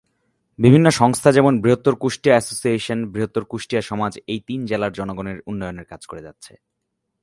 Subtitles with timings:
[0.59, 6.01] বিভিন্ন সংস্থা যেমন: "বৃহত্তর কুষ্টিয়া এসোসিয়েশন", "বৃহত্তর কুষ্টিয়া সমাজ" এই তিন জেলার জনগনের উন্নয়নে কাজ
[6.05, 6.53] করে যাচ্ছে।